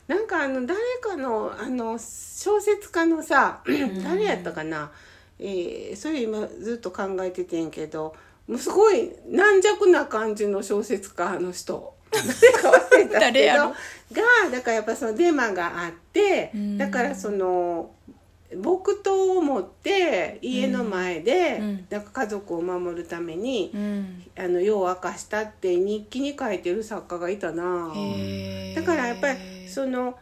[0.08, 3.62] なんかあの誰かのあの小説家のさ
[4.04, 4.91] 誰やったかな、
[5.39, 8.15] えーそれ今ずっと考えててんけど
[8.48, 11.93] もうすごい軟弱な感じの小説家の人。
[13.12, 13.69] 誰やろ？
[13.69, 13.76] が
[14.52, 16.78] だからやっぱそのデマがあってうん。
[16.78, 17.91] だからその
[18.56, 21.88] 木刀を持って家の前で、うん。
[21.89, 24.24] なんか家族を守るために、うん。
[24.38, 27.91] あの夜を明かしたって日記に書いてる作家がいたな。
[28.76, 30.17] だからやっぱりそのそ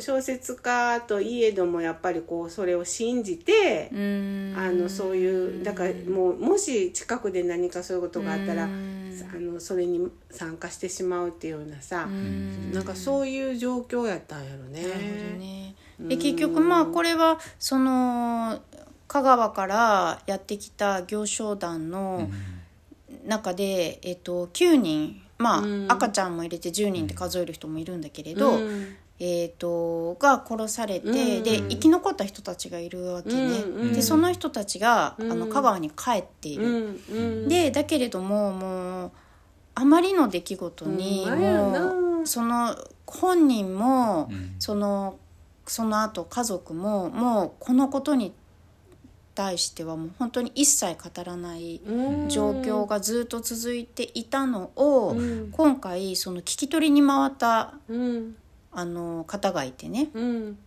[0.00, 4.54] 小説家といえどもやっぱりこうそれを信じて、うん。
[4.56, 9.30] あのそういうだからもうもし近くで何かそういうことがあったら、うん。
[9.34, 12.72] あのそれに参加してしまうっていうようなさ、うん。
[12.72, 14.82] なんかそういう状況やったんやろね。
[14.82, 15.04] なるほど
[15.38, 15.74] ね。
[16.00, 18.60] で結局まあこれはその
[19.06, 22.28] 香川からやってきた行商団の
[23.26, 25.86] 中で、えっと、9人まあ、うん。
[25.90, 31.42] 赤ちゃんも入れて10人って数える人もいるんだけれど、うんえー、とが殺されて、うん。
[31.44, 35.32] で生き残った人たちがいるわけね、うんうんでその人たちが、うん。
[35.32, 37.48] あの香川に帰っている、うんうん。
[37.48, 39.12] でだけれどももう
[39.76, 44.56] あまりの出来事に、もうその本人も、うん。
[44.58, 45.18] その
[45.66, 48.34] その後家族ももうこのことに
[49.34, 52.28] 対してはもう本当に一切語らないうん。
[52.28, 55.50] 状況がずっと続いていたのを、うん。
[55.52, 58.36] 今回その聞き取りに回ったうん
[58.74, 60.10] あの方がいてね。
[60.14, 60.58] うん。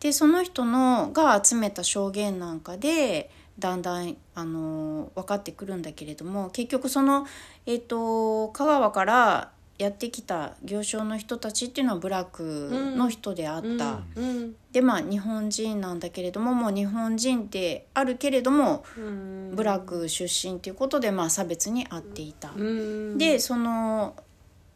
[0.00, 7.26] でその人のが集めた証言なんかでだんだんあの分かってくるんだけれども結局その、
[7.64, 14.00] えー、と香川からやってきた行商の人たちっていうのはブラックの人であった。
[14.14, 14.54] うん。
[14.72, 19.52] でまあ日本人なんだけれどももう日本人であるけれどもうん。
[19.54, 22.52] ブラック出身っていうことでまあ差別に遭っていた。
[22.56, 23.18] うん。
[23.18, 24.14] でその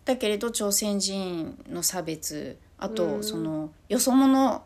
[0.04, 3.24] だけれど朝鮮人の差別あと、うん。
[3.24, 4.62] そのよそ者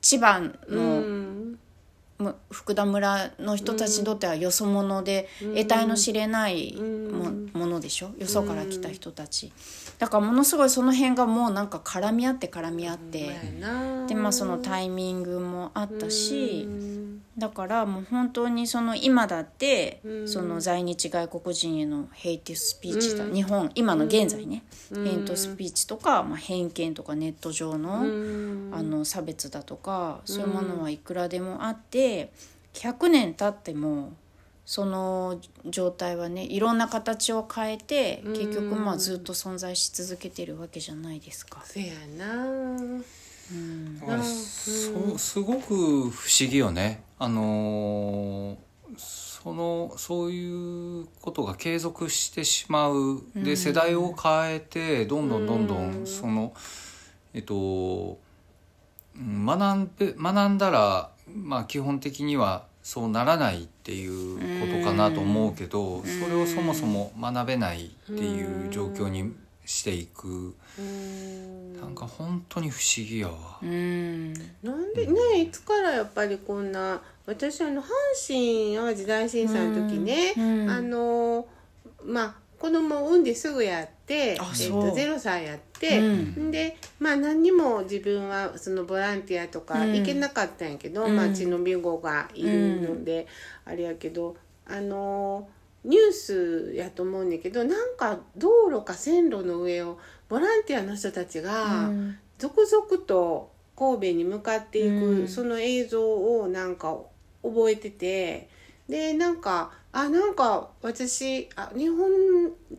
[0.00, 1.56] 千葉うの、
[2.50, 7.50] 福田村の人たちにとってはよそ者でうん得体の知れないも,、うん。
[7.52, 8.10] ものでしょ？
[8.18, 9.52] よそから来た人たち。
[9.98, 13.36] だからものすごいその辺がもうなんか絡み合って絡み合って。
[14.08, 16.68] でまあそのタイミングもあったし、
[17.36, 20.28] だからもう本当にその今だって、うん。
[20.28, 23.34] その在日外国人へのヘイトスピーチだ、うん。
[23.34, 25.04] 日本今の現在ね、うん。
[25.04, 28.70] ヘイトスピーチとか、まあ、偏見とかネット上の,、うん。
[28.74, 32.05] あの差別だとかそういうものはいくらでもあって
[32.74, 34.12] 100年経っても
[34.64, 38.32] その状態はねいろんな形を変えてうん。
[38.32, 41.62] 結局まあずっと存在し続けてるわけじゃないですか。
[41.64, 42.34] せやな。
[42.34, 43.04] うん。
[44.22, 47.02] そすごく不思議よね。
[47.18, 48.56] あのー
[48.98, 53.22] そのそういうことが継続してしまう。
[53.36, 53.56] で、うん。
[53.56, 55.66] 世代を変えてどんどんどん。
[55.68, 56.52] どうんんその
[57.32, 58.18] えっと
[59.16, 66.02] うん学んで学んだらまあ基本的にはそうならないっていうことかなと思うけど、ん。
[66.04, 69.34] それをそもそも学べないっていう状況に
[69.64, 71.80] していく、うん。
[71.80, 73.58] なんか本当に不思議やわ。
[73.60, 74.32] うん。
[74.62, 77.86] なんでねいつからやっぱりこんな私あの阪
[78.26, 80.70] 神・淡路大震災の時ね、うん。
[80.70, 81.48] あの
[82.04, 84.90] まあ子供を産んですぐやって、えっあそう。
[84.90, 86.50] と0歳やって、うん。
[86.50, 89.92] でまあ何にも自分はそのボランティアとかうん。
[89.94, 91.16] 行けなかったんやけど、うん。
[91.16, 93.26] まあ血の貧乏がいるので、
[93.64, 95.48] あれやけどあの
[95.84, 102.18] ニュースやと思うんだけどなんか道路か線路の上をボランティアの人たちが、うん。
[102.38, 105.28] 続々と神戸に向かっていく、うん。
[105.28, 106.96] その映像をなんか
[107.42, 108.48] 覚えてて
[108.88, 112.06] でなんかあなんか私あ日本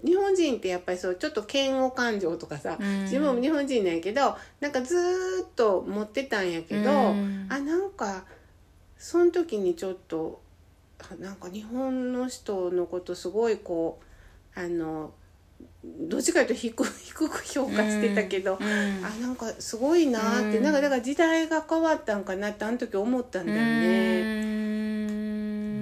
[0.05, 3.01] 日本人ってやっぱりそうちょっと嫌悪感情とかさ、うん。
[3.05, 7.47] 自分も日本人なんやけどなんかずーっと持ってたんやけど、うん。
[7.49, 8.23] あなんか
[8.99, 10.43] その時にちょっと
[10.99, 13.99] あなんか日本の人のことすごいこ
[14.55, 15.11] うあの
[15.83, 19.03] どっちかというと低低く評価してたけど、うん。
[19.03, 20.63] あなんかすごいなーって、うん。
[20.63, 24.21] なんかだから時代が変わったんかなってあの時思ったんだよね。
[24.41, 25.16] うん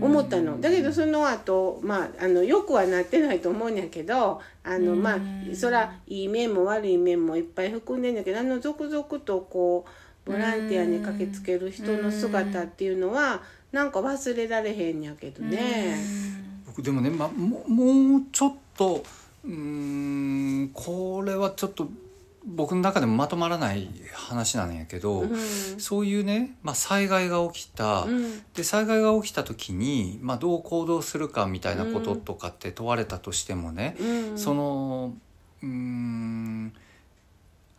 [0.05, 0.59] 思ったの。
[0.59, 5.03] だけどその後まああのよくはなってないと思うんやけどあの、うん。
[5.03, 5.19] まあ
[5.53, 9.85] そらいい面も悪い面もいっぱい含んでんだけどあの続々とこ
[10.27, 13.41] うボランティアに駆けつける人の姿っていうのは
[13.71, 15.95] なんか忘れられへんやけどね。
[16.65, 19.03] 僕でもね、ま、ももうちょっと
[19.45, 21.87] うーんこれはちょっと
[22.45, 25.39] 僕の中でもまとまらない話なんやけど、うん。
[25.79, 28.43] そういうね、まあ、災害が起きた、うん。
[28.53, 34.37] で災害が起きた時に、まあ、どう行動するかみたいなこととかって問われたとしてもね、うん。
[34.37, 35.13] その
[35.63, 36.73] うーん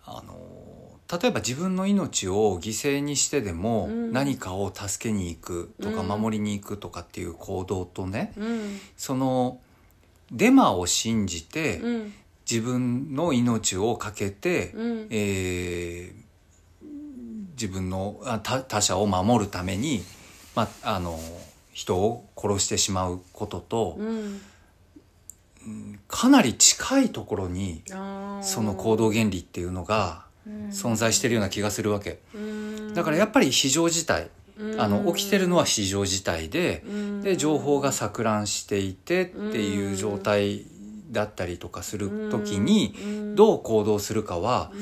[0.05, 0.37] あの
[1.21, 4.13] 例えば自分の命を犠牲にしてでもうん。
[4.13, 6.09] 何かを助けに行くとかうん。
[6.09, 8.81] 守りに行くとかっていう行動とね、うん。
[8.97, 9.61] その
[10.33, 12.13] デマを信じてうん
[12.49, 15.07] 自分の命を懸けて、うん。
[15.11, 16.27] えー
[17.57, 20.05] 自分のあ他他者を守るために、
[20.55, 21.19] まあ、あの
[21.73, 24.41] 人を殺してしまうことと、うん。
[26.07, 27.83] かなり近いところに
[28.41, 30.27] その行動原理っていうのが
[30.71, 32.21] 存在してるような気がするわけ。
[32.35, 32.95] うん。
[32.95, 34.29] だからやっぱり非常事態
[34.79, 37.23] あの起きてるのは非常事態でうん。
[37.23, 40.67] で情報が錯乱していてっていう状態
[41.11, 42.95] だったりとかする時に
[43.35, 44.73] どう行動するかは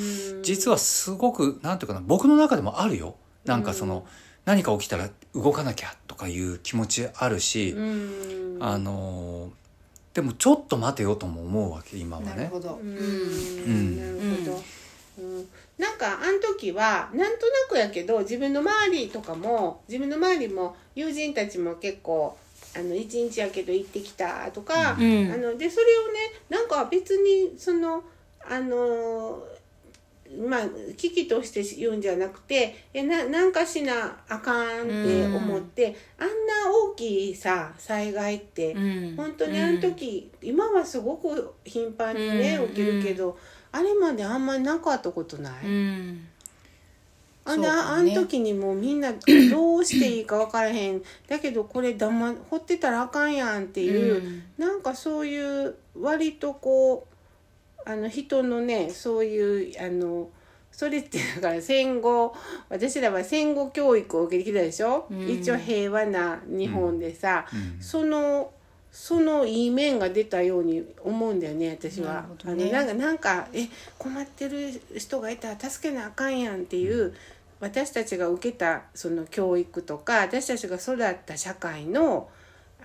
[0.42, 3.16] 実はすごくなんていうかな僕の中でもあるよ。
[3.44, 4.06] なんかその
[4.46, 8.58] 何か起きたら動かなきゃとかいう気持ちあるしうん。
[8.60, 9.50] あの
[10.14, 12.28] でもちょっと待てよとも思うわけ今はね。
[12.30, 12.78] なるほど。
[12.80, 12.88] うん。
[12.88, 13.98] ん。
[13.98, 14.62] なるほど、
[15.18, 22.38] うん、なんかあの時はなんとなくやけど自分の周りとかも自分の周りも友人たちも結構
[22.76, 25.32] あの一日やけど行ってきたとか、うん。
[25.32, 28.02] あのでそれをねなんか別にその
[28.48, 29.42] あの
[30.48, 30.60] まあ
[30.96, 36.32] 危機として言うんじゃなくてえななんかしなあかんって思って、あんな
[36.90, 39.16] 大きいさ災害って、うん。
[39.16, 42.68] 本当にあの時、今はすごく頻繁にね、うん。
[42.70, 43.38] 起きるけど、
[43.70, 46.28] あれまであんまりなかったことない、うん
[47.46, 51.02] あんそうなあん時にもうみんなどうしていいか分からへん。
[51.28, 54.42] だけどこれ黙ほってたらあかんやんっていう、うん。
[54.56, 57.06] なんかそういう割とこ
[57.86, 60.30] うあの人のねそういうあの
[60.72, 62.34] それってだから戦後
[62.68, 65.28] 私らは戦後教育を受けてきたでしょ、うん。
[65.28, 67.82] 一応平和な日本でさ、うん。
[67.82, 68.50] その
[68.90, 72.14] そのいい面が出たように思うんだよね私なは。
[72.22, 72.70] るほどね。
[72.72, 73.66] あのなんかなんかえ
[73.98, 77.12] 困ってる人がいたら助けなあかんやんっていう、
[77.64, 82.28] 私たちが受けたその教育とか私たちが育った社会の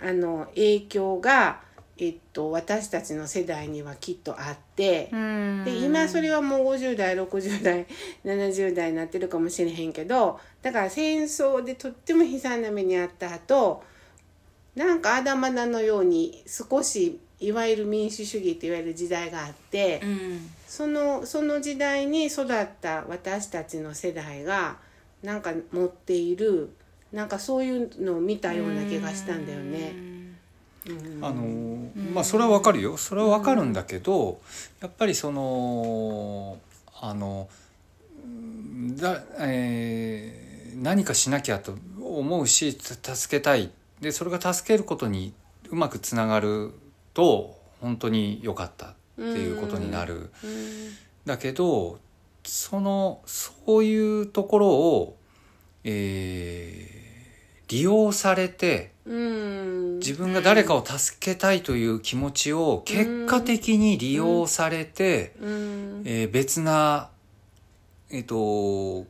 [0.01, 1.59] あの影響が、
[1.97, 5.09] えっと、私たちの世代にはきっとあって。
[5.11, 7.85] うんで今それはもう50代60代
[8.23, 13.83] 70代になってるかもしれへんけどだから戦争でとっても悲惨な目に遭った後
[14.73, 24.77] なんかあだまだのように少しいわゆる民主主義といわれる時代があって、うんそのその時代に育った私たちの世代が
[25.23, 26.69] なんか持っている
[27.11, 29.95] なんかそういうのを見たような気がしたんだよね。
[30.85, 31.25] うん。
[31.25, 32.97] あのまあそれはわかるよ。
[32.97, 34.39] それはわかるんだけど、
[34.79, 36.59] やっぱりその
[37.01, 37.49] あの
[38.23, 43.71] うんだ、えー何かしなきゃと思うしつ助けたい。
[44.01, 45.33] でそれが助けることに
[45.71, 46.71] うまくつながる
[47.15, 50.31] と本当に良かったっていうことになる。
[50.43, 50.91] うん。
[51.25, 51.99] だけど
[52.43, 55.17] そのそういうところを、
[55.83, 56.99] えー
[57.69, 59.99] 利用されてうん。
[59.99, 66.01] 自分が誰かを助けたいという気持ちを結果的に利用されて、うん。
[66.03, 67.09] えー別な、
[68.09, 68.35] えっと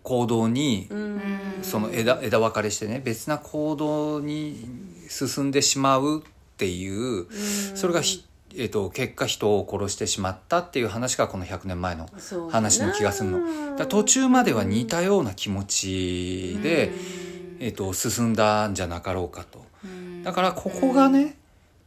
[0.03, 1.21] 行動にうん。
[1.61, 4.67] その枝枝分かれしてね別な行動に
[5.07, 6.23] 進んでしまうっ
[6.57, 7.27] ていう
[7.75, 8.25] それがひ、
[8.55, 12.09] えっと結果人を殺してしまったっていう話がこの100年前の
[12.49, 13.85] 話の気がするの。
[13.85, 16.91] 途中までは似たような気持ちで、
[17.59, 19.63] えっと進んだんじゃなかろうかと。
[20.23, 21.37] だからここがね、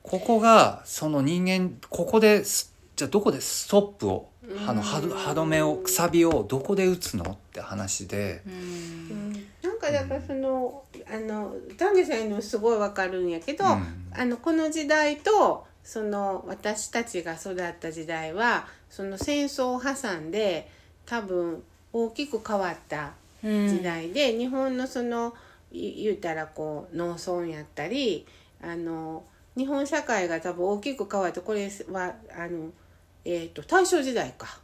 [0.02, 4.28] ここがその人間ここですじゃあどこでストップを
[4.66, 9.32] あの歯止めをくさびをどこで打つのって話で、うん。
[9.62, 14.08] なんかだからそのあの丹下さん言うのもすごいわかるんやけど、うん。
[14.12, 20.70] あのこの時代とその私たちが育った時代はその戦争を挟んで
[21.06, 21.62] 多分
[21.92, 23.12] 大きく変わった
[23.42, 25.34] 時代で、日本のその
[25.72, 28.26] い言うたらこう農村やったり
[28.62, 29.24] あの
[29.56, 32.70] 日本社会が多分大きく変わってこれはあの、
[33.24, 34.58] えー、と大正時代か。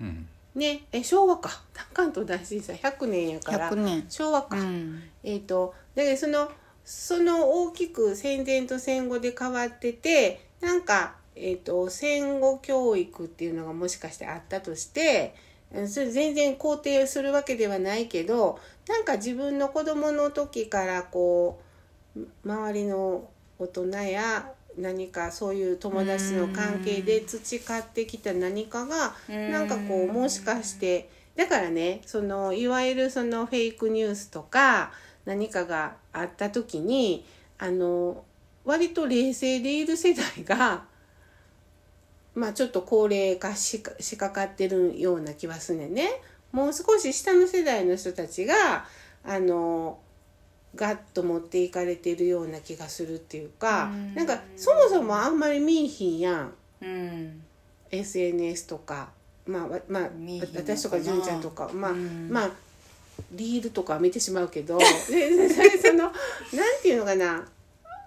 [0.00, 0.28] うん。
[0.54, 1.62] ねえ昭和か。
[1.94, 2.76] 関東大震災。
[2.76, 3.70] 100年やから。
[3.70, 4.04] 100年。
[4.08, 5.02] 昭和か、うん。
[5.24, 6.50] えっ、とだけどその
[6.84, 15.34] その大きく戦前と戦後で変わっててなんか、えー、と戦後教育っていうのがもしかしてあったとして
[15.72, 18.58] うんそれ全然肯定するわけではないけど
[18.88, 21.60] なんか自分の子供の時からこ
[22.16, 23.28] う周りの
[23.58, 34.92] 大人や何かそういう友達の関係で培ってきた何かがなんかこうもしかしてだからねそのいわゆるそのフェイクニュースとか
[35.24, 37.24] 何かがあった時に
[37.58, 38.24] あの
[38.64, 40.84] 割と冷静でいる世代が
[42.34, 46.10] まあちょっと高齢化しかしかかってるような気はすんねんね。
[46.50, 48.86] もう少し下の世代の人たちが
[49.24, 49.98] あの
[50.74, 54.14] ガッと持っていかれてるような気がするっていうかうん。
[54.14, 56.54] なんかそもそもあんまり見いひんやん。
[56.80, 57.42] うん。
[57.90, 59.10] SNS とか
[59.46, 60.10] まあわまあ
[60.54, 62.28] 私とか純ちゃんとかまあ、うん。
[62.30, 62.50] まあ
[63.32, 65.48] リールとかは見てしまうけど で
[65.78, 66.12] そのなん
[66.82, 67.46] ていうのかな。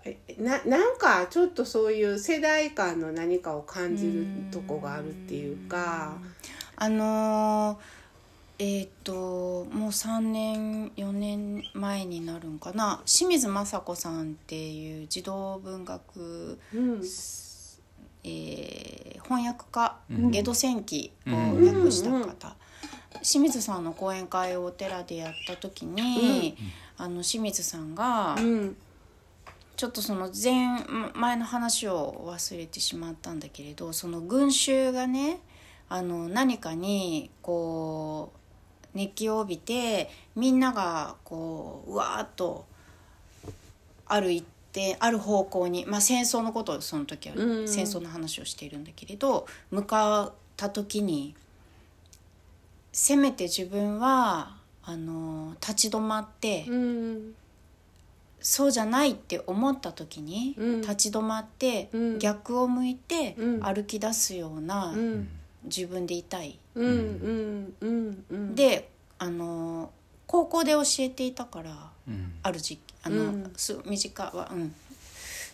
[0.08, 6.18] えななんかちょっとそういう世代間の何かを感じるとこがあるっていうか。
[6.76, 8.06] あのー
[8.58, 13.02] えっ、ともう3年4年前になるんかな。
[13.06, 17.02] 清水雅子さんっていう児童文学、うん。
[18.24, 20.32] えー翻訳家「うん。
[20.32, 21.78] ゲド戦記」をうん。
[21.80, 22.30] 訳した方、うんうん
[23.22, 26.58] 清水さんの講演会をお寺でやった時に、
[26.98, 28.76] あの清水さんがうん。
[29.76, 35.40] ちょっとその前前の話を忘れてしまったんだけれどその群衆がね
[35.90, 42.66] あの何かにこう熱気を帯びてみんながこううわーっと
[44.06, 47.68] ある一定ある方向に、まあ、戦争のことをその時はうん。
[47.68, 51.36] 戦争の話をしているんだけれど向かった時に
[52.98, 56.66] せめて自分はあの立ち止まって。
[56.70, 57.36] うん
[58.40, 60.82] そうじゃないって思った時に、うん。
[60.82, 62.20] 立ち止まって、うん。
[62.20, 63.60] 逆を向いてうん。
[63.64, 65.28] 歩き出すようなうん。
[65.64, 66.60] 自分でいたい。
[68.54, 69.92] であの
[70.28, 72.34] 高校で教えていたからうん。
[72.44, 73.54] ある時期あの、うん。
[73.58, 74.76] す短はうん。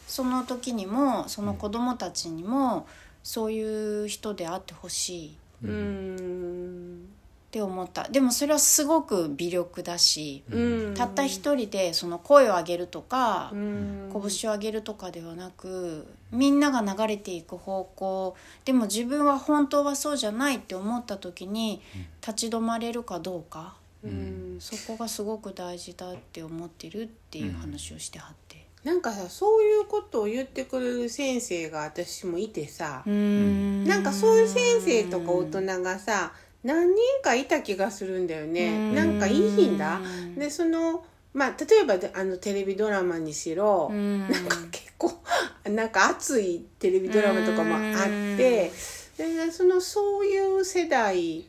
[0.05, 2.87] その時にもその子供たちにも
[3.23, 5.37] そういう人であってほしい。
[5.63, 7.10] うん
[7.51, 8.07] って思った。
[8.07, 10.93] でもそれはすごく微力だし、うん。
[10.93, 14.09] たった一人でその声を上げるとか、うん。
[14.13, 18.37] 拳を上げるとかではなくみんなが流れていく方向。
[18.63, 21.81] でも自分は本当はそうじゃないって思った時に
[22.25, 23.75] 立ち止まれるかどうか。
[24.01, 24.57] うん。
[24.61, 28.65] そこがすごく大事だって思ってるっていう話をしてはって。
[28.85, 33.83] なんかさそういうことを言ってくれる先生が私もいてさ、ん。
[33.83, 36.31] なんかそういう先生とか大人がさ
[36.63, 38.93] 何人かいた気がするんだよね。
[38.93, 39.99] なんかいい日だ？
[40.37, 41.03] でその
[41.33, 44.29] まあ例えばであのテレビドラマにしろ、うん。
[44.29, 45.11] なんか結構
[45.69, 48.05] なんか熱いテレビドラマとかもあっ
[48.37, 48.71] て
[49.17, 51.45] でそのそういう世代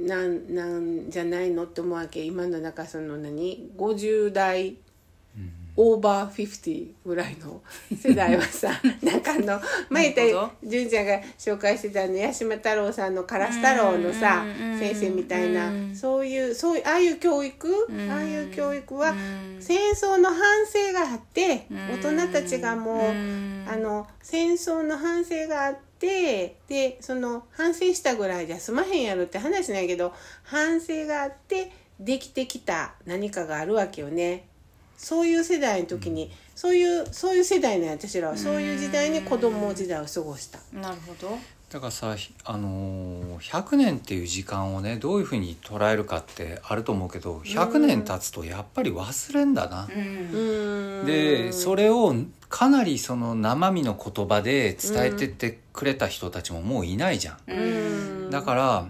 [0.00, 2.22] なんなんじゃないのって思うわけ。
[2.22, 4.76] 今のなんかその何？50代
[5.80, 7.62] オーバーフィフティぐらいの
[7.96, 8.68] 世代はさ
[9.00, 14.44] なんかあの前言った純ちゃんが紹介してたあの八島太郎さんの「カラス太郎」のさ
[14.76, 15.94] 先生みたいなうん。
[15.94, 17.68] そういうそういうああいう教育？
[17.92, 18.10] ん。
[18.10, 19.56] ああいう教育はうん。
[19.60, 22.00] 戦争の反省があってうん。
[22.00, 23.64] 大人たちがもううん。
[23.68, 30.12] あの戦争の反省があってでその反省したぐらいじゃ済まへんやろって話なんやけど
[30.42, 31.70] 反省があって
[32.00, 34.48] できてきた何かがあるわけよね。
[34.98, 40.58] そういう世代の時にそういうそういう世代の私らはそういう時代に子供時代を過ごした。
[40.72, 41.38] なるほど。
[41.70, 49.88] だからさひあのー100年っていう時間をねどういうふうに捉えるかってあると思うけど100年経つとやっぱり忘れんだな。
[49.88, 51.06] うん。
[51.06, 52.14] でそれを
[52.48, 57.36] かなりその生身の言葉で伝えてってくれた人たちももういないじゃん。
[57.46, 57.54] う
[58.26, 58.30] ん。
[58.30, 58.88] だから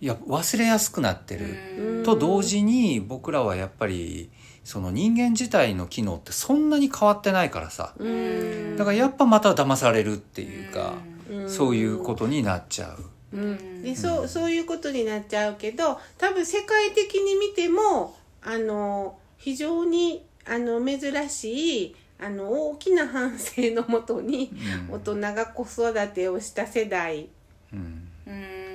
[0.00, 1.56] いや忘れやすくなってる。
[1.78, 2.04] うん。
[2.04, 4.30] と同時に僕らはやっぱり
[4.64, 7.94] その人間自体の機能ってそんなに変わってないからさ。
[7.98, 8.76] うん。
[8.76, 10.94] だからやっぱまた騙されるっていうか
[11.30, 11.50] うん。
[11.50, 13.04] そういうことになっちゃう。
[13.36, 24.50] うん、でそうそういうことになっちゃうけど多分世界的に見てもあの非常にあの珍しいあの大きな反省のもとに
[24.88, 24.94] うん。
[24.94, 27.28] 大人が子育てをした世代。
[27.72, 28.08] うん。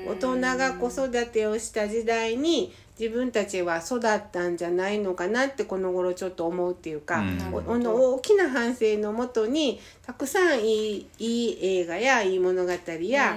[0.08, 7.64] 大人が子育てをした時代に自分たちは育ったんじゃないのかなってこの頃ちょっと思うっていうか、うん。
[7.66, 13.36] おの大きな反省のもとにたくさんいいいい映画やいい物語や、あ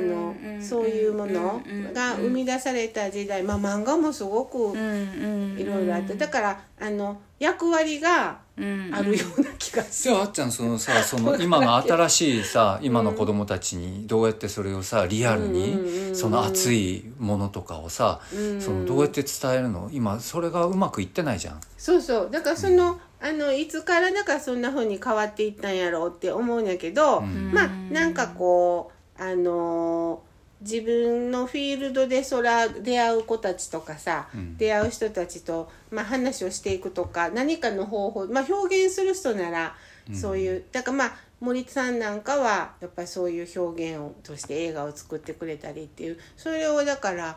[0.00, 1.60] のそういうもの
[1.92, 10.14] が生み出された時代、まあ、漫画もすごくいろいろあってだからあの役割があるような気がする。
[10.14, 18.60] じゃああっちゃんそのさその今の新しいさ 今の子供たちにどうやってそれをさリアルにその熱いものとかをさうん。
[18.60, 19.88] そのどうやって伝えるの？
[19.92, 21.60] 今それがうまくいってないじゃん。
[21.76, 22.30] そうそう。
[22.30, 27.52] だからその、あのいつからだからそんな風に変わっていったんやろうって思うんやけど、ん。
[27.52, 34.56] まあなんかこうあのー自分のフィールドでそら出会う子たちとかさ、ん。
[34.56, 39.74] 出会う人たちと、まあ、話をしていくとか何かの方法、まあ、表現する人なら
[40.14, 47.36] そういう、だからまあ森さんなんかはやっぱりそういう表現をとして映画を作ってくれたりっていうそれをだから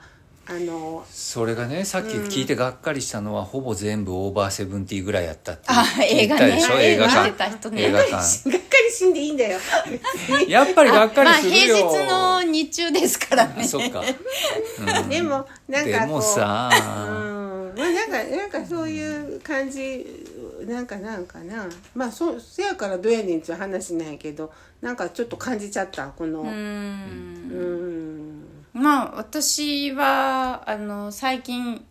[0.49, 6.61] あのそれがねさっき聞いてがっかりしたのは、ほぼ全部オーバーセブンティーぐらいやったってあ映画ね。
[6.79, 7.27] 映画館。
[7.75, 8.11] 映画館。
[8.11, 9.59] がっかりしんでいいんだよ。
[10.47, 13.67] やっぱりがっかりまあする平よ、日の日中ですからね。
[13.67, 14.03] そっか、う
[15.05, 17.73] んでもなんでかこうもさ、うん。
[17.77, 20.05] まあなんかなんかそういう感じ
[20.65, 21.67] なんかなんかな。
[21.93, 26.39] まあそせやからどうやねんっていう話なんやけどなんかちょっと感じちゃったこの。
[26.41, 28.46] ううんん
[28.77, 31.83] まあ私はあの最近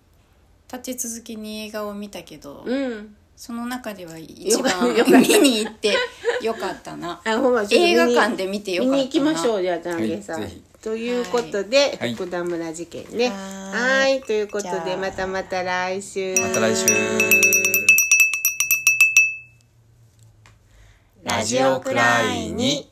[0.73, 3.17] 立ち続けに映画を見たけど、うん。
[3.37, 5.19] その中では一番よかった。
[5.21, 5.95] 見に行って
[6.43, 7.21] よかったな。
[7.23, 8.97] あほんま映画館で見てよかったな。
[8.97, 12.15] 見に行きましょうじゃあ丹下さん、はいということで、はい。
[12.15, 13.29] 福田村事件ね。
[13.29, 16.35] ははいいということでまたまた来週。
[16.37, 16.87] また来週。
[21.25, 22.89] ラジオくらいに